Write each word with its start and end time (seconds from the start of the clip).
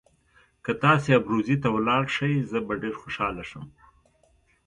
که 0.65 0.71
تاسي 0.83 1.09
ابروزي 1.19 1.55
ته 1.63 1.67
ولاړ 1.75 2.03
شئ 2.15 2.33
زه 2.51 2.59
به 2.67 2.73
ډېر 2.81 2.95
خوشاله 3.01 3.43
شم. 3.49 3.65